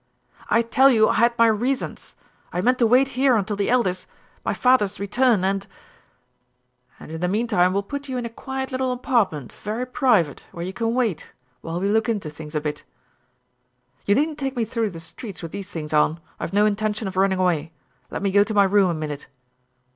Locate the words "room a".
18.63-18.95